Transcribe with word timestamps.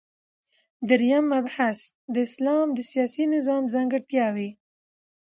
دریم 0.89 1.23
مبحث: 1.33 1.79
د 2.13 2.15
اسلام 2.27 2.67
د 2.77 2.79
سیاسی 2.91 3.23
نظام 3.35 3.63
ځانګړتیاوی 3.73 4.49